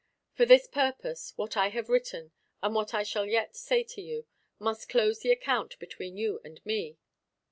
[0.33, 2.31] For this purpose, what I have written,
[2.63, 4.25] and what I shall yet say to you,
[4.57, 6.97] must close the account between you and me."